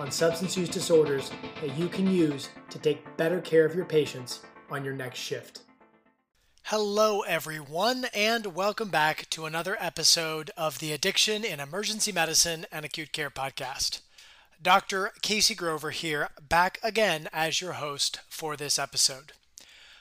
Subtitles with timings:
[0.00, 1.30] on substance use disorders
[1.60, 5.60] that you can use to take better care of your patients on your next shift.
[6.62, 12.86] Hello, everyone, and welcome back to another episode of the Addiction in Emergency Medicine and
[12.86, 14.00] Acute Care podcast.
[14.62, 15.12] Dr.
[15.20, 19.32] Casey Grover here, back again as your host for this episode.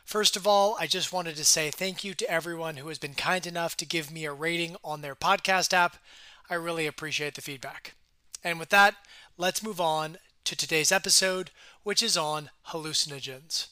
[0.06, 3.16] First of all, I just wanted to say thank you to everyone who has been
[3.16, 5.98] kind enough to give me a rating on their podcast app.
[6.50, 7.96] I really appreciate the feedback.
[8.44, 8.96] And with that,
[9.40, 11.50] let's move on to today's episode,
[11.84, 13.68] which is on hallucinogens.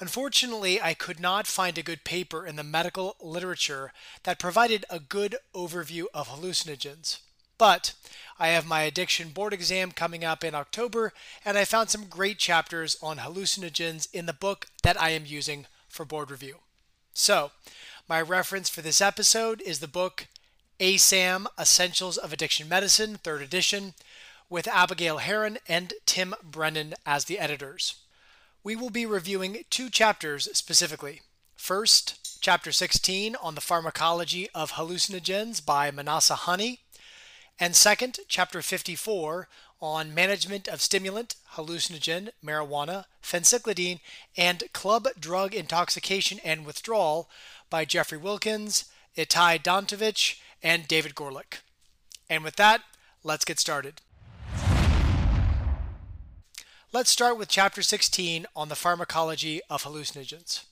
[0.00, 5.00] Unfortunately, I could not find a good paper in the medical literature that provided a
[5.00, 7.20] good overview of hallucinogens.
[7.56, 7.94] But
[8.38, 12.38] I have my addiction board exam coming up in October, and I found some great
[12.38, 16.56] chapters on hallucinogens in the book that I am using for board review.
[17.14, 17.50] So,
[18.06, 20.26] my reference for this episode is the book
[20.78, 23.94] ASAM Essentials of Addiction Medicine, 3rd edition,
[24.48, 27.96] with Abigail Herron and Tim Brennan as the editors.
[28.62, 31.22] We will be reviewing two chapters specifically.
[31.56, 36.80] First, Chapter 16 on the pharmacology of hallucinogens by Manasa Honey,
[37.58, 39.48] and second, Chapter 54
[39.80, 44.00] on management of stimulant, hallucinogen, marijuana, phencyclidine,
[44.36, 47.28] and club drug intoxication and withdrawal
[47.68, 48.86] by Jeffrey Wilkins,
[49.16, 51.60] Itai Danovitch, and David Gorelick.
[52.28, 52.82] And with that,
[53.22, 54.00] let's get started.
[56.92, 60.62] Let's start with Chapter 16 on the pharmacology of hallucinogens.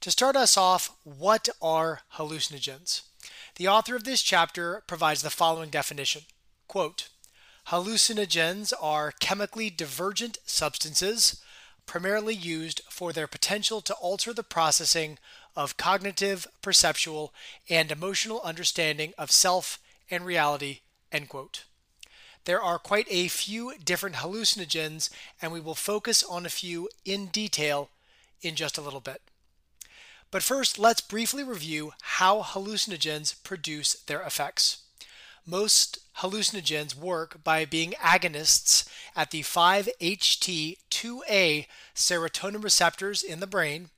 [0.00, 3.02] To start us off, what are hallucinogens?
[3.54, 6.22] The author of this chapter provides the following definition
[6.66, 7.08] Quote,
[7.68, 11.40] Hallucinogens are chemically divergent substances
[11.86, 15.16] primarily used for their potential to alter the processing
[15.54, 17.32] of cognitive, perceptual,
[17.68, 19.78] and emotional understanding of self
[20.10, 20.80] and reality.
[21.12, 21.64] End quote.
[22.46, 25.10] There are quite a few different hallucinogens,
[25.42, 27.90] and we will focus on a few in detail
[28.40, 29.20] in just a little bit.
[30.30, 34.78] But first, let's briefly review how hallucinogens produce their effects.
[35.44, 43.90] Most hallucinogens work by being agonists at the 5-HT2A serotonin receptors in the brain,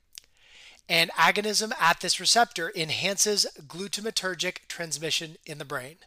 [0.89, 5.99] and agonism at this receptor enhances glutamatergic transmission in the brain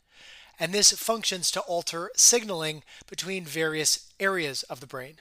[0.60, 5.16] and this functions to alter signaling between various areas of the brain.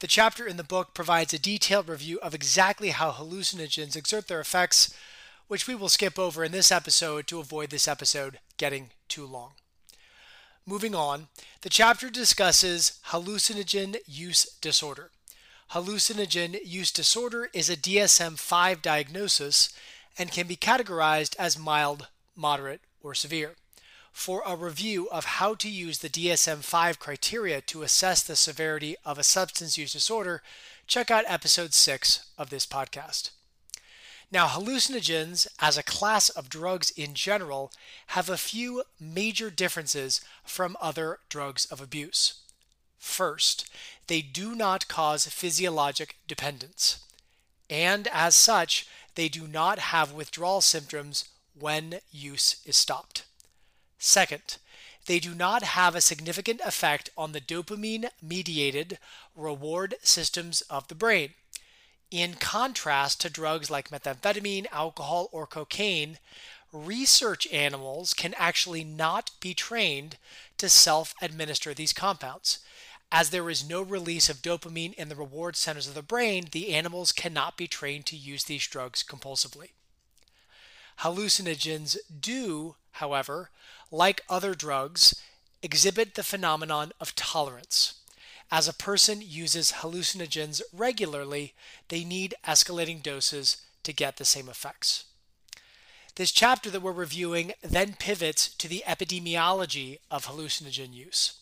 [0.00, 4.40] The chapter in the book provides a detailed review of exactly how hallucinogens exert their
[4.40, 4.94] effects,
[5.46, 9.52] which we will skip over in this episode to avoid this episode getting too long.
[10.64, 11.28] Moving on,
[11.62, 15.10] the chapter discusses hallucinogen use disorder.
[15.72, 19.68] Hallucinogen use disorder is a DSM 5 diagnosis
[20.18, 23.56] and can be categorized as mild, moderate, or severe
[24.12, 28.96] for a review of how to use the DSM 5 criteria to assess the severity
[29.04, 30.42] of a substance use disorder,
[30.86, 33.30] check out episode 6 of this podcast.
[34.32, 37.72] Now, hallucinogens, as a class of drugs in general,
[38.08, 42.34] have a few major differences from other drugs of abuse.
[42.98, 43.68] First,
[44.06, 47.00] they do not cause physiologic dependence,
[47.68, 51.28] and as such, they do not have withdrawal symptoms
[51.58, 53.24] when use is stopped.
[54.02, 54.56] Second,
[55.04, 58.98] they do not have a significant effect on the dopamine mediated
[59.36, 61.34] reward systems of the brain.
[62.10, 66.18] In contrast to drugs like methamphetamine, alcohol, or cocaine,
[66.72, 70.16] research animals can actually not be trained
[70.56, 72.60] to self administer these compounds.
[73.12, 76.72] As there is no release of dopamine in the reward centers of the brain, the
[76.72, 79.72] animals cannot be trained to use these drugs compulsively.
[81.00, 83.50] Hallucinogens do, however,
[83.90, 85.14] like other drugs,
[85.62, 87.94] exhibit the phenomenon of tolerance.
[88.50, 91.54] As a person uses hallucinogens regularly,
[91.88, 95.04] they need escalating doses to get the same effects.
[96.16, 101.34] This chapter that we're reviewing then pivots to the epidemiology of hallucinogen use.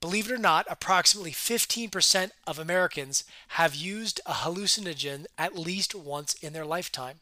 [0.00, 6.34] Believe it or not, approximately 15% of Americans have used a hallucinogen at least once
[6.34, 7.20] in their lifetime.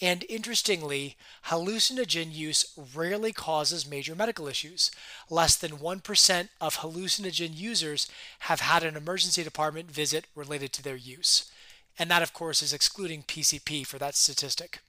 [0.00, 1.16] And interestingly,
[1.46, 4.90] hallucinogen use rarely causes major medical issues.
[5.28, 8.08] Less than 1% of hallucinogen users
[8.40, 11.50] have had an emergency department visit related to their use.
[11.98, 14.80] And that, of course, is excluding PCP for that statistic.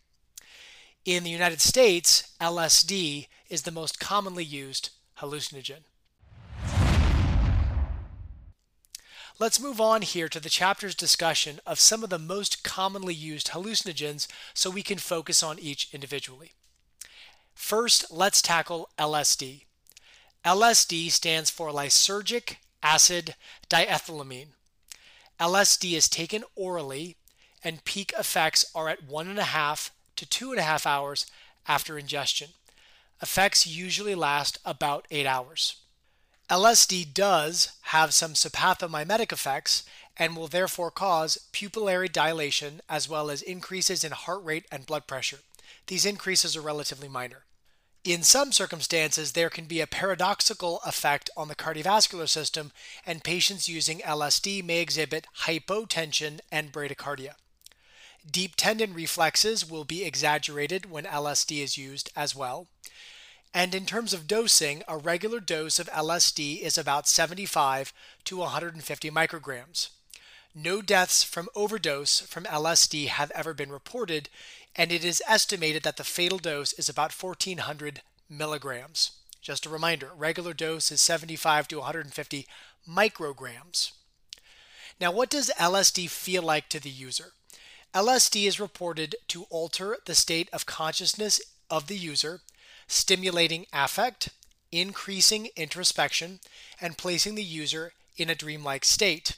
[1.05, 4.89] In the United States, LSD is the most commonly used
[5.19, 5.88] hallucinogen.
[9.39, 13.51] Let's move on here to the chapter's discussion of some of the most commonly used
[13.51, 16.51] hallucinogens so we can focus on each individually.
[17.55, 19.63] First, let's tackle LSD.
[20.43, 23.35] LSD stands for lysergic acid
[23.69, 24.49] diethylamine.
[25.39, 27.15] LSD is taken orally,
[27.63, 31.25] and peak effects are at one and a half to two and a half hours
[31.65, 32.49] after ingestion.
[33.21, 35.77] Effects usually last about eight hours.
[36.49, 39.83] LSD does have some sympathomimetic effects
[40.17, 45.05] and will therefore cause pupillary dilation as well as increases in heart rate and blood
[45.05, 45.39] pressure.
[45.85, 47.43] These increases are relatively minor.
[48.03, 52.71] In some circumstances, there can be a paradoxical effect on the cardiovascular system,
[53.05, 57.35] and patients using LSD may exhibit hypotension and bradycardia.
[58.29, 62.67] Deep tendon reflexes will be exaggerated when LSD is used as well.
[63.53, 67.93] And in terms of dosing, a regular dose of LSD is about 75
[68.25, 69.89] to 150 micrograms.
[70.53, 74.29] No deaths from overdose from LSD have ever been reported,
[74.75, 79.11] and it is estimated that the fatal dose is about 1400 milligrams.
[79.41, 82.47] Just a reminder regular dose is 75 to 150
[82.87, 83.91] micrograms.
[84.99, 87.31] Now, what does LSD feel like to the user?
[87.93, 92.41] LSD is reported to alter the state of consciousness of the user
[92.89, 94.29] stimulating affect,
[94.71, 96.39] increasing introspection,
[96.81, 99.37] and placing the user in a dreamlike state.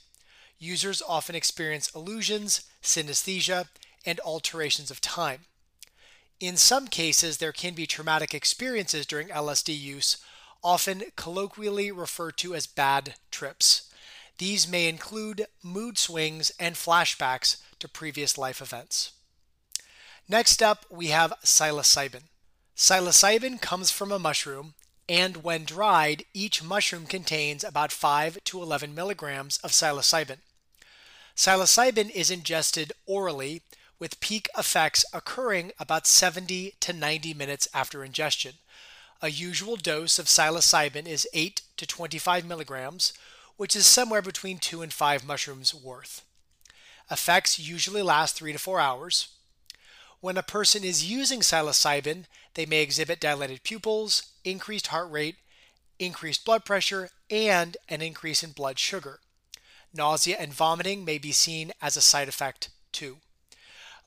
[0.57, 3.68] Users often experience illusions, synesthesia,
[4.06, 5.42] and alterations of time.
[6.39, 10.18] In some cases, there can be traumatic experiences during LSD use,
[10.63, 13.92] often colloquially referred to as bad trips.
[14.38, 19.12] These may include mood swings and flashbacks to previous life events.
[20.27, 22.24] Next up, we have psilocybin.
[22.81, 24.74] Psilocybin comes from a mushroom,
[25.07, 30.39] and when dried, each mushroom contains about 5 to 11 milligrams of psilocybin.
[31.36, 33.62] Psilocybin is ingested orally,
[34.00, 38.54] with peak effects occurring about 70 to 90 minutes after ingestion.
[39.22, 43.13] A usual dose of psilocybin is 8 to 25 milligrams,
[43.57, 46.25] which is somewhere between 2 and 5 mushrooms worth.
[47.12, 49.28] Effects usually last 3 to 4 hours.
[50.21, 55.38] When a person is using psilocybin, they may exhibit dilated pupils, increased heart rate,
[55.97, 59.19] increased blood pressure, and an increase in blood sugar.
[59.91, 63.18] Nausea and vomiting may be seen as a side effect too.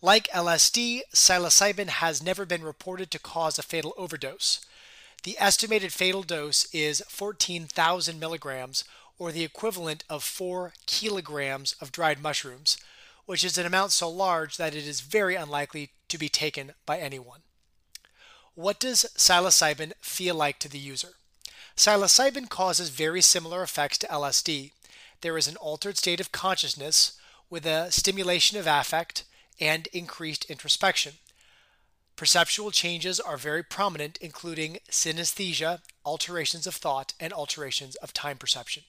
[0.01, 4.65] Like LSD, psilocybin has never been reported to cause a fatal overdose.
[5.25, 8.85] The estimated fatal dose is 14,000 milligrams,
[9.19, 12.77] or the equivalent of 4 kilograms of dried mushrooms,
[13.27, 16.99] which is an amount so large that it is very unlikely to be taken by
[17.01, 17.41] anyone.
[18.55, 21.15] What does psilocybin feel like to the user?
[21.77, 24.71] Psilocybin causes very similar effects to LSD.
[25.23, 27.19] There is an altered state of consciousness
[27.51, 29.25] with a stimulation of affect
[29.59, 31.15] and increased introspection.
[32.15, 38.85] Perceptual changes are very prominent, including synesthesia, alterations of thought, and alterations of time perception.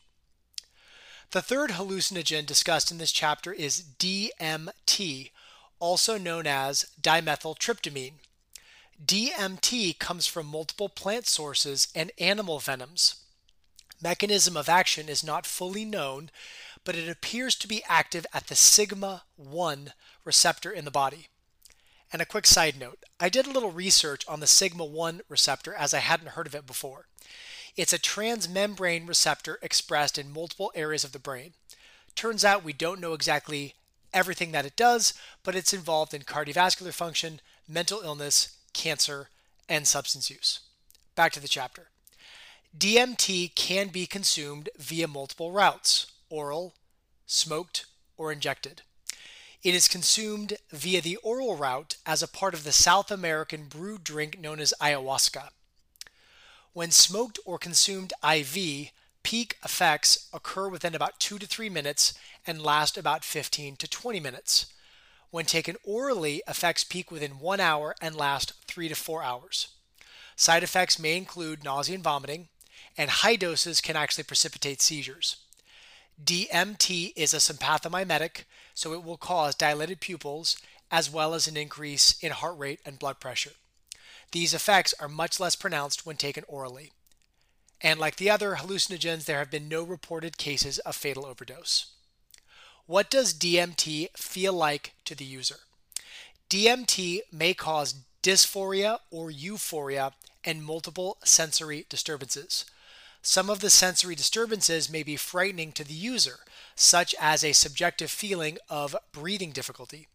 [1.32, 5.32] The third hallucinogen discussed in this chapter is DMT,
[5.80, 8.14] also known as dimethyltryptamine.
[9.04, 13.16] DMT comes from multiple plant sources and animal venoms.
[14.02, 16.30] Mechanism of action is not fully known,
[16.84, 21.28] but it appears to be active at the sigma 1 receptor in the body.
[22.14, 25.74] And a quick side note I did a little research on the sigma 1 receptor
[25.74, 27.08] as I hadn't heard of it before.
[27.76, 31.54] It's a transmembrane receptor expressed in multiple areas of the brain.
[32.16, 33.74] Turns out we don't know exactly
[34.16, 39.30] everything that it does, but it's involved in cardiovascular function, mental illness, cancer,
[39.70, 40.62] and substance use.
[41.14, 41.90] Back to the chapter.
[42.76, 46.74] DMT can be consumed via multiple routes oral,
[47.28, 47.86] smoked,
[48.18, 48.82] or injected.
[49.64, 54.04] It is consumed via the oral route as a part of the South American brewed
[54.04, 55.50] drink known as ayahuasca.
[56.74, 58.92] When smoked or consumed IV,
[59.26, 62.14] peak effects occur within about 2 to 3 minutes
[62.46, 64.68] and last about 15 to 20 minutes.
[65.32, 69.70] When taken orally, effects peak within 1 hour and last 3 to 4 hours.
[70.36, 72.50] Side effects may include nausea and vomiting,
[72.96, 75.38] and high doses can actually precipitate seizures.
[76.24, 78.44] DMT is a sympathomimetic,
[78.76, 80.56] so it will cause dilated pupils
[80.92, 83.54] as well as an increase in heart rate and blood pressure.
[84.34, 86.92] These effects are much less pronounced when taken orally.
[87.86, 91.92] And like the other hallucinogens, there have been no reported cases of fatal overdose.
[92.88, 95.58] What does DMT feel like to the user?
[96.50, 100.14] DMT may cause dysphoria or euphoria
[100.44, 102.66] and multiple sensory disturbances.
[103.22, 106.40] Some of the sensory disturbances may be frightening to the user,
[106.76, 110.08] such as a subjective feeling of breathing difficulty.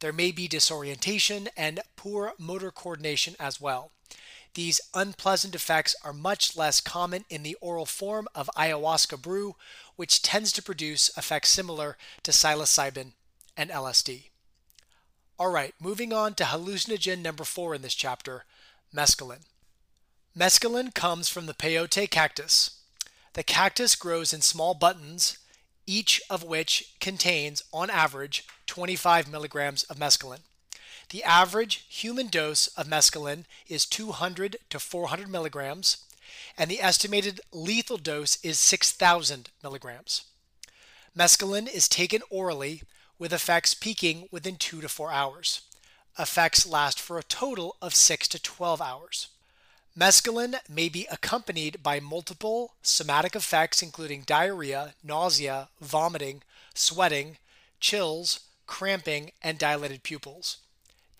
[0.00, 3.92] There may be disorientation and poor motor coordination as well.
[4.54, 9.56] These unpleasant effects are much less common in the oral form of ayahuasca brew,
[9.96, 13.12] which tends to produce effects similar to psilocybin
[13.56, 14.30] and LSD.
[15.38, 18.44] All right, moving on to hallucinogen number four in this chapter
[18.94, 19.46] mescaline.
[20.36, 22.78] Mescaline comes from the peyote cactus.
[23.32, 25.38] The cactus grows in small buttons,
[25.86, 30.42] each of which contains, on average, 25 milligrams of mescaline.
[31.10, 35.98] The average human dose of mescaline is 200 to 400 milligrams,
[36.56, 40.24] and the estimated lethal dose is 6,000 milligrams.
[41.16, 42.82] Mescaline is taken orally,
[43.18, 45.60] with effects peaking within 2 to 4 hours.
[46.18, 49.28] Effects last for a total of 6 to 12 hours.
[49.96, 56.42] Mescaline may be accompanied by multiple somatic effects, including diarrhea, nausea, vomiting,
[56.74, 57.36] sweating,
[57.78, 60.58] chills, cramping, and dilated pupils.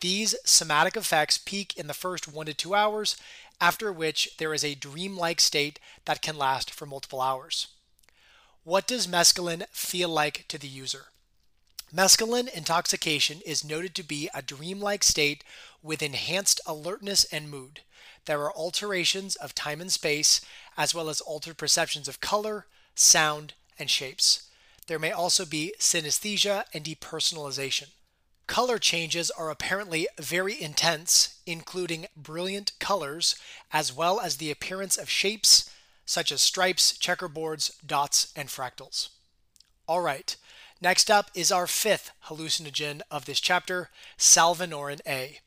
[0.04, 3.16] These somatic effects peak in the first one to two hours,
[3.58, 7.68] after which there is a dreamlike state that can last for multiple hours.
[8.64, 11.06] What does mescaline feel like to the user?
[11.90, 15.42] Mescaline intoxication is noted to be a dreamlike state
[15.82, 17.80] with enhanced alertness and mood.
[18.26, 20.42] There are alterations of time and space,
[20.76, 24.50] as well as altered perceptions of color, sound, and shapes.
[24.86, 27.88] There may also be synesthesia and depersonalization.
[28.46, 33.36] Color changes are apparently very intense, including brilliant colors,
[33.72, 35.70] as well as the appearance of shapes
[36.06, 39.08] such as stripes, checkerboards, dots, and fractals.
[39.88, 40.36] All right,
[40.80, 45.40] next up is our fifth hallucinogen of this chapter, salvinorin A.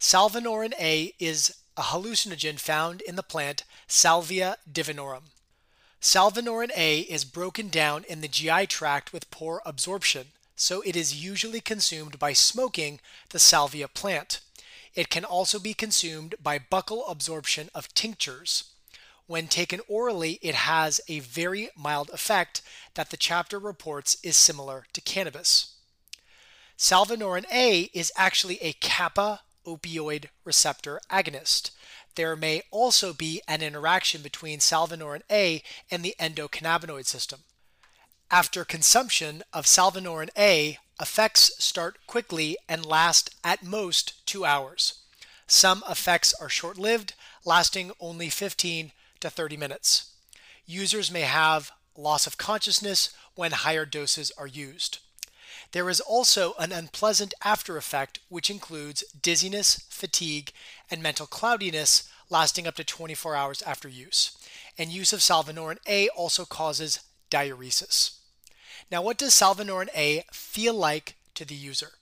[0.00, 5.30] Salvinorin A is a hallucinogen found in the plant Salvia divinorum.
[6.00, 11.22] Salvinorin A is broken down in the GI tract with poor absorption, so it is
[11.24, 14.40] usually consumed by smoking the salvia plant.
[14.94, 18.64] It can also be consumed by buccal absorption of tinctures.
[19.26, 22.62] When taken orally, it has a very mild effect
[22.94, 25.74] that the chapter reports is similar to cannabis.
[26.76, 31.70] Salvinorin A is actually a kappa opioid receptor agonist.
[32.14, 37.40] There may also be an interaction between salvinorin A and the endocannabinoid system.
[38.30, 44.94] After consumption of salvinorin A, effects start quickly and last at most two hours.
[45.46, 47.14] Some effects are short lived,
[47.44, 50.10] lasting only 15 to 30 minutes.
[50.66, 54.98] Users may have loss of consciousness when higher doses are used.
[55.72, 60.52] There is also an unpleasant after effect, which includes dizziness, fatigue,
[60.90, 64.36] and mental cloudiness lasting up to 24 hours after use.
[64.78, 67.00] And use of salvinorin A also causes
[67.34, 68.18] diuresis.
[68.90, 71.92] Now, what does salvinorin A feel like to the user?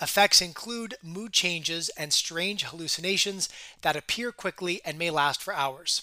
[0.00, 3.48] Effects include mood changes and strange hallucinations
[3.82, 6.02] that appear quickly and may last for hours.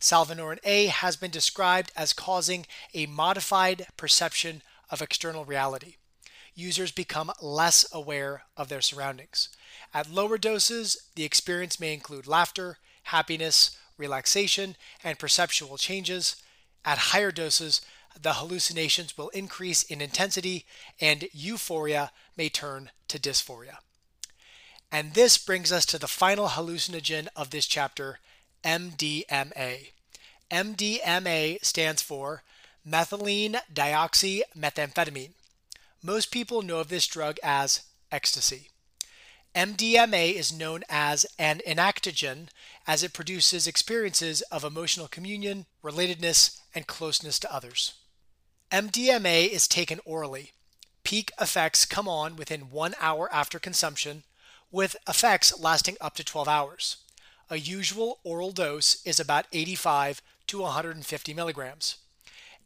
[0.00, 5.96] Salvinorin A has been described as causing a modified perception of external reality
[6.56, 9.50] users become less aware of their surroundings.
[9.94, 16.36] At lower doses, the experience may include laughter, happiness, relaxation, and perceptual changes.
[16.84, 17.82] At higher doses,
[18.20, 20.64] the hallucinations will increase in intensity
[21.00, 23.76] and euphoria may turn to dysphoria.
[24.90, 28.20] And this brings us to the final hallucinogen of this chapter,
[28.64, 29.88] MDMA.
[30.50, 32.42] MDMA stands for
[32.88, 35.32] methylene dioxymethamphetamine.
[36.02, 37.82] Most people know of this drug as
[38.12, 38.68] ecstasy.
[39.56, 42.48] MDMA is known as an entactogen
[42.86, 47.94] as it produces experiences of emotional communion, relatedness, and closeness to others.
[48.72, 50.50] MDMA is taken orally.
[51.04, 54.24] Peak effects come on within one hour after consumption,
[54.72, 56.96] with effects lasting up to 12 hours.
[57.48, 61.98] A usual oral dose is about 85 to 150 milligrams.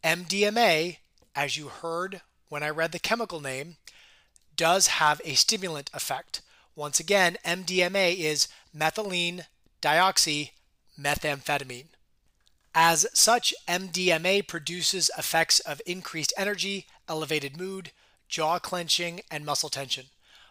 [0.02, 0.97] MDMA,
[1.37, 3.76] as you heard when I read the chemical name,
[4.57, 6.40] does have a stimulant effect.
[6.75, 9.45] Once again, MDMA is methylene
[9.83, 11.88] dioxymethamphetamine.
[12.74, 17.90] As such, MDMA produces effects of increased energy, elevated mood,
[18.28, 20.06] jaw clenching, and muscle tension.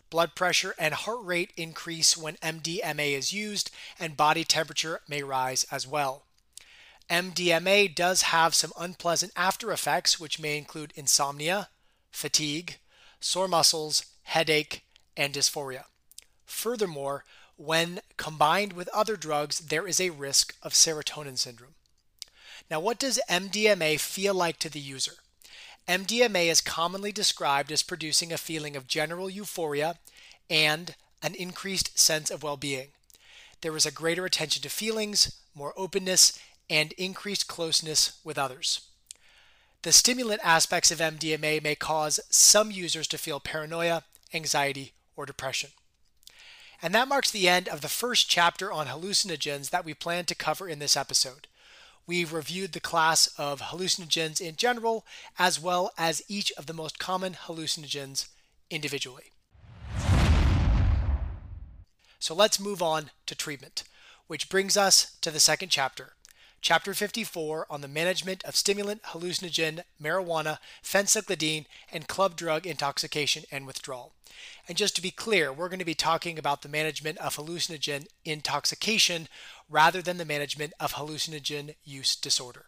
[0.10, 5.66] blood pressure, and heart rate increase when MDMA is used, and body temperature may rise
[5.72, 6.24] as well.
[7.10, 11.70] MDMA does have some unpleasant after effects, which may include insomnia,
[12.12, 12.78] fatigue,
[13.20, 14.84] sore muscles, headache,
[15.18, 15.86] and dysphoria.
[16.46, 21.74] Furthermore, when combined with other drugs, there is a risk of serotonin syndrome.
[22.70, 25.14] Now, what does MDMA feel like to the user?
[25.88, 29.96] MDMA is commonly described as producing a feeling of general euphoria
[30.50, 32.90] and an increased sense of well being.
[33.62, 38.82] There is a greater attention to feelings, more openness, and increased closeness with others.
[39.82, 45.72] The stimulant aspects of MDMA may cause some users to feel paranoia, anxiety, or depression.
[46.82, 50.36] And that marks the end of the first chapter on hallucinogens that we plan to
[50.36, 51.48] cover in this episode.
[52.10, 55.06] We've reviewed the class of hallucinogens in general,
[55.38, 58.30] as well as each of the most common hallucinogens
[58.72, 59.26] individually.
[62.18, 63.84] So let's move on to treatment,
[64.26, 66.14] which brings us to the second chapter
[66.62, 73.66] Chapter 54 on the management of stimulant, hallucinogen, marijuana, phencyclidine, and club drug intoxication and
[73.66, 74.12] withdrawal.
[74.68, 78.08] And just to be clear, we're going to be talking about the management of hallucinogen
[78.26, 79.30] intoxication
[79.70, 82.66] rather than the management of hallucinogen use disorder.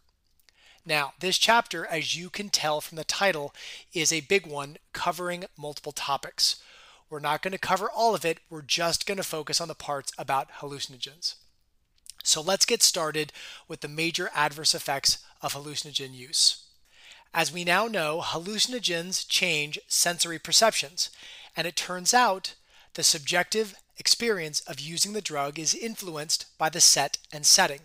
[0.86, 3.54] Now, this chapter, as you can tell from the title,
[3.94, 6.62] is a big one covering multiple topics.
[7.10, 9.76] We're not going to cover all of it, we're just going to focus on the
[9.76, 11.36] parts about hallucinogens.
[12.24, 13.34] So let's get started
[13.68, 16.64] with the major adverse effects of hallucinogen use.
[17.34, 21.10] As we now know, hallucinogens change sensory perceptions,
[21.56, 22.56] and it turns out
[22.94, 27.82] the subjective experience of using the drug is influenced by the set and setting.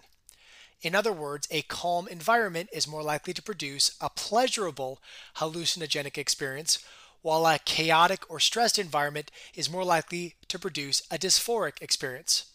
[0.81, 4.99] In other words, a calm environment is more likely to produce a pleasurable
[5.37, 6.79] hallucinogenic experience,
[7.21, 12.47] while a chaotic or stressed environment is more likely to produce a dysphoric experience.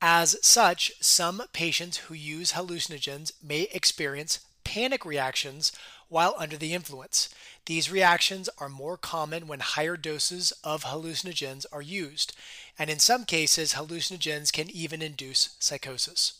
[0.00, 4.38] As such, some patients who use hallucinogens may experience
[4.70, 5.72] panic reactions
[6.08, 7.28] while under the influence.
[7.66, 12.36] These reactions are more common when higher doses of hallucinogens are used,
[12.78, 16.34] and in some cases, hallucinogens can even induce psychosis.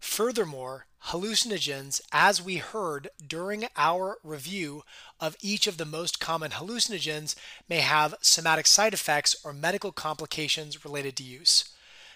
[0.00, 4.82] Furthermore, hallucinogens, as we heard during our review
[5.20, 7.36] of each of the most common hallucinogens,
[7.68, 11.66] may have somatic side effects or medical complications related to use.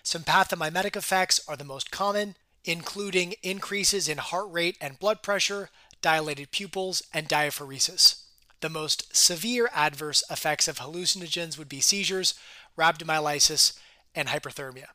[0.03, 6.51] Sympathomimetic effects are the most common, including increases in heart rate and blood pressure, dilated
[6.51, 8.23] pupils, and diaphoresis.
[8.61, 12.35] The most severe adverse effects of hallucinogens would be seizures,
[12.79, 13.79] rhabdomyolysis,
[14.15, 14.87] and hyperthermia.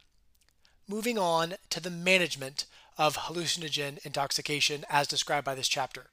[0.88, 2.66] Moving on to the management
[2.98, 6.08] of hallucinogen intoxication as described by this chapter.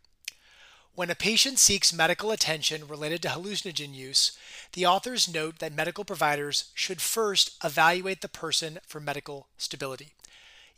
[0.95, 4.33] When a patient seeks medical attention related to hallucinogen use,
[4.73, 10.13] the authors note that medical providers should first evaluate the person for medical stability.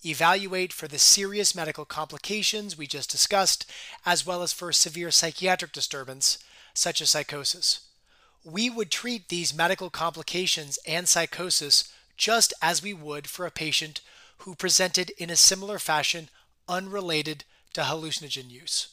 [0.04, 3.68] Evaluate for the serious medical complications we just discussed,
[4.06, 6.38] as well as for severe psychiatric disturbance,
[6.72, 7.80] such as psychosis.
[8.44, 14.00] We would treat these medical complications and psychosis just as we would for a patient
[14.38, 16.28] who presented in a similar fashion
[16.68, 18.88] unrelated to hallucinogen use.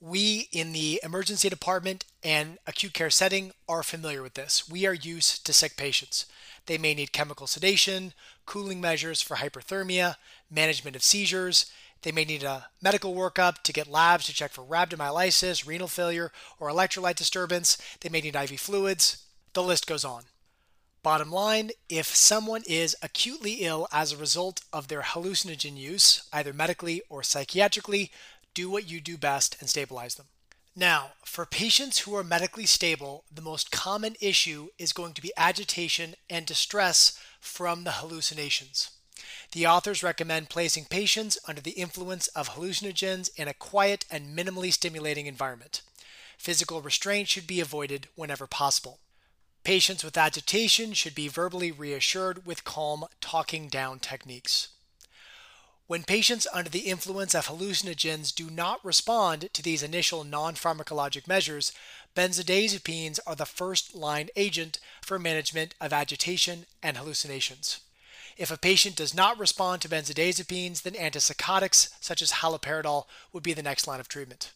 [0.00, 4.66] We in the emergency department and acute care setting are familiar with this.
[4.66, 6.24] We are used to sick patients.
[6.64, 8.14] They may need chemical sedation,
[8.46, 10.16] cooling measures for hyperthermia,
[10.50, 11.70] management of seizures.
[12.00, 16.32] They may need a medical workup to get labs to check for rhabdomyolysis, renal failure,
[16.58, 17.76] or electrolyte disturbance.
[18.00, 19.26] They may need IV fluids.
[19.52, 20.24] The list goes on.
[21.02, 26.52] Bottom line if someone is acutely ill as a result of their hallucinogen use, either
[26.52, 28.10] medically or psychiatrically,
[28.54, 30.26] do what you do best and stabilize them.
[30.76, 35.32] Now, for patients who are medically stable, the most common issue is going to be
[35.36, 38.90] agitation and distress from the hallucinations.
[39.52, 44.72] The authors recommend placing patients under the influence of hallucinogens in a quiet and minimally
[44.72, 45.82] stimulating environment.
[46.38, 49.00] Physical restraint should be avoided whenever possible.
[49.64, 54.68] Patients with agitation should be verbally reassured with calm talking down techniques.
[55.90, 61.26] When patients under the influence of hallucinogens do not respond to these initial non pharmacologic
[61.26, 61.72] measures,
[62.14, 67.80] benzodiazepines are the first line agent for management of agitation and hallucinations.
[68.36, 73.52] If a patient does not respond to benzodiazepines, then antipsychotics such as haloperidol would be
[73.52, 74.52] the next line of treatment.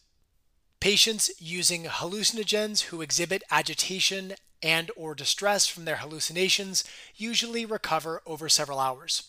[0.79, 6.85] Patients using hallucinogens who exhibit agitation and or distress from their hallucinations
[7.17, 9.23] usually recover over several hours.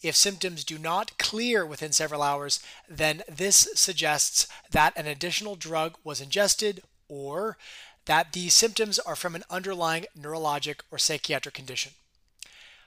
[0.00, 5.96] If symptoms do not clear within several hours, then this suggests that an additional drug
[6.04, 7.58] was ingested or
[8.04, 11.92] that these symptoms are from an underlying neurologic or psychiatric condition.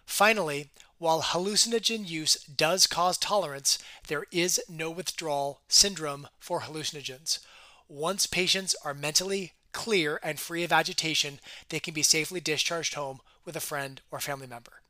[0.06, 7.40] Finally, while hallucinogen use does cause tolerance, there is no withdrawal syndrome for hallucinogens.
[7.88, 13.20] Once patients are mentally clear and free of agitation, they can be safely discharged home
[13.46, 14.81] with a friend or family member.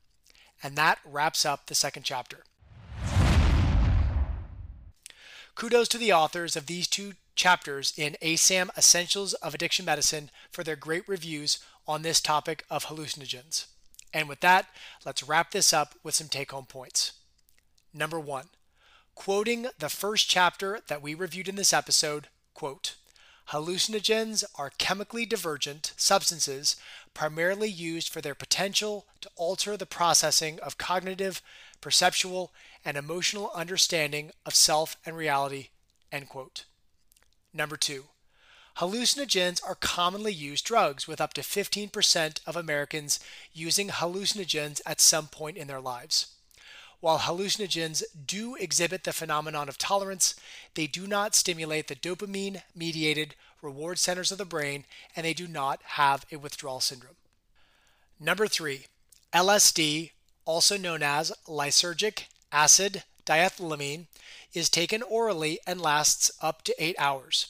[0.63, 2.43] And that wraps up the second chapter.
[5.55, 10.63] Kudos to the authors of these two chapters in ASAM Essentials of Addiction Medicine for
[10.63, 13.65] their great reviews on this topic of hallucinogens.
[14.13, 14.67] And with that,
[15.05, 17.13] let's wrap this up with some take home points.
[17.93, 18.49] Number one,
[19.15, 22.95] quoting the first chapter that we reviewed in this episode, quote,
[23.49, 26.75] Hallucinogens are chemically divergent substances
[27.13, 31.41] primarily used for their potential to alter the processing of cognitive,
[31.81, 32.51] perceptual,
[32.83, 35.69] and emotional understanding of self and reality.
[36.11, 36.65] End quote.
[37.53, 38.05] Number two,
[38.77, 43.19] hallucinogens are commonly used drugs, with up to 15% of Americans
[43.53, 46.27] using hallucinogens at some point in their lives.
[47.01, 50.35] While hallucinogens do exhibit the phenomenon of tolerance,
[50.75, 55.47] they do not stimulate the dopamine mediated reward centers of the brain and they do
[55.47, 57.15] not have a withdrawal syndrome.
[58.19, 58.85] Number three,
[59.33, 60.11] LSD,
[60.45, 64.05] also known as lysergic acid diethylamine,
[64.53, 67.47] is taken orally and lasts up to eight hours.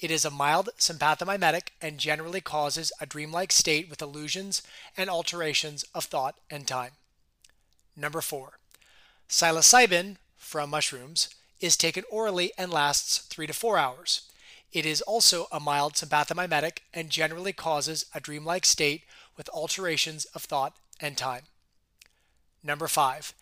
[0.00, 4.62] It is a mild sympathomimetic and generally causes a dreamlike state with illusions
[4.96, 6.92] and alterations of thought and time.
[7.96, 8.58] Number four,
[9.28, 11.28] Psilocybin from mushrooms
[11.60, 14.22] is taken orally and lasts 3 to 4 hours.
[14.74, 19.04] It is also a mild sympathomimetic and generally causes a dreamlike state
[19.36, 21.44] with alterations of thought and time.
[22.60, 23.34] Number 5.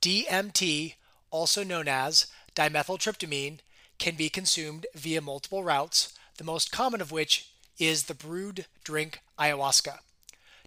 [0.00, 0.94] DMT,
[1.30, 3.58] also known as dimethyltryptamine,
[3.98, 9.20] can be consumed via multiple routes, the most common of which is the brewed drink
[9.38, 9.98] ayahuasca.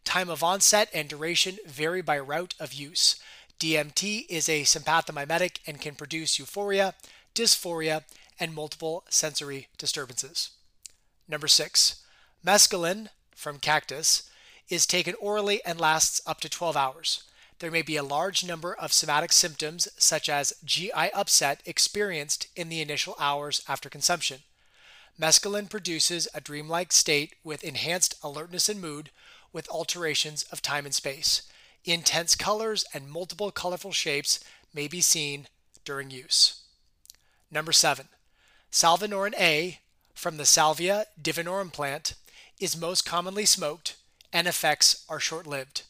[0.03, 3.15] Time of onset and duration vary by route of use.
[3.59, 6.93] DMT is a sympathomimetic and can produce euphoria,
[7.33, 8.03] dysphoria,
[8.41, 10.49] and multiple sensory disturbances.
[11.29, 12.03] Number six,
[12.45, 14.29] mescaline from cactus
[14.67, 17.23] is taken orally and lasts up to 12 hours.
[17.59, 22.69] There may be a large number of somatic symptoms, such as GI upset, experienced in
[22.69, 24.39] the initial hours after consumption.
[25.19, 29.11] Mescaline produces a dreamlike state with enhanced alertness and mood,
[29.53, 31.43] with alterations of time and space.
[31.85, 34.39] Intense colors and multiple colorful shapes
[34.73, 35.47] may be seen
[35.85, 36.63] during use.
[37.51, 38.07] Number 7.
[38.71, 39.79] Salvinorin A
[40.13, 42.13] from the Salvia divinorum plant
[42.57, 43.97] is most commonly smoked
[44.31, 45.83] and effects are short lived.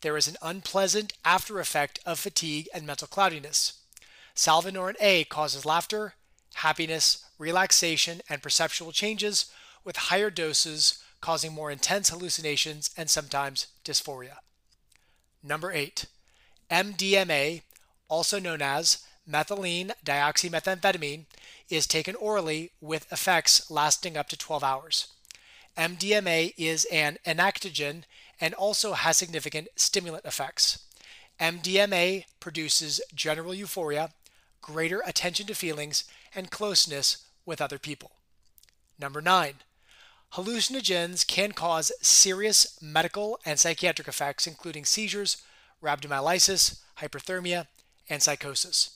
[0.00, 3.74] There is an unpleasant after effect of fatigue and mental cloudiness.
[4.34, 6.14] Salvinorin A causes laughter,
[6.54, 9.46] happiness, relaxation, and perceptual changes,
[9.84, 14.38] with higher doses causing more intense hallucinations and sometimes dysphoria.
[15.42, 16.06] Number 8.
[16.70, 17.62] MDMA,
[18.08, 21.26] also known as methylene dioxymethamphetamine,
[21.74, 25.08] is taken orally with effects lasting up to 12 hours.
[25.76, 28.04] MDMA is an entheogen
[28.40, 30.84] and also has significant stimulant effects.
[31.40, 34.10] MDMA produces general euphoria,
[34.60, 38.12] greater attention to feelings, and closeness with other people.
[38.98, 39.54] Number 9.
[40.34, 45.42] Hallucinogens can cause serious medical and psychiatric effects, including seizures,
[45.82, 47.66] rhabdomyolysis, hyperthermia,
[48.08, 48.93] and psychosis.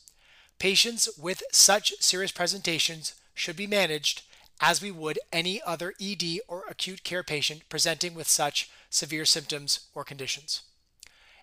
[0.58, 4.22] Patients with such serious presentations should be managed
[4.60, 9.80] as we would any other ED or acute care patient presenting with such severe symptoms
[9.94, 10.62] or conditions.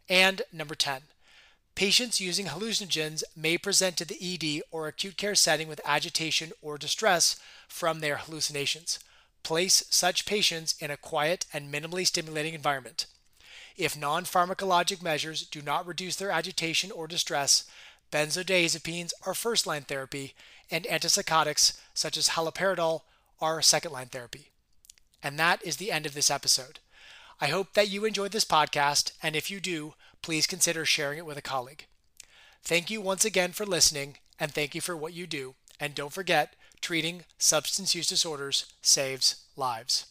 [0.10, 1.02] And number 10,
[1.76, 6.78] patients using hallucinogens may present to the ED or acute care setting with agitation or
[6.78, 9.00] distress from their hallucinations
[9.46, 13.06] place such patients in a quiet and minimally stimulating environment.
[13.78, 17.66] If non pharmacologic measures do not reduce their agitation or distress,
[18.12, 20.34] benzodiazepines are first line therapy,
[20.72, 23.02] and antipsychotics such as haloperidol
[23.40, 24.52] are second line therapy.
[25.22, 26.80] And that is the end of this episode.
[27.42, 31.26] I hope that you enjoyed this podcast, and if you do, please consider sharing it
[31.26, 31.86] with a colleague.
[32.64, 35.56] Thank you once again for listening, and thank you for what you do.
[35.80, 40.06] And don't forget, treating substance use disorders saves lives.